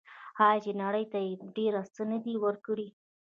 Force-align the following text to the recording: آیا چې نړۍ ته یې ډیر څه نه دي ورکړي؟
آیا 0.45 0.59
چې 0.63 0.71
نړۍ 0.83 1.05
ته 1.11 1.17
یې 1.25 1.33
ډیر 1.55 1.73
څه 1.95 2.01
نه 2.11 2.17
دي 2.25 2.35
ورکړي؟ 2.45 2.87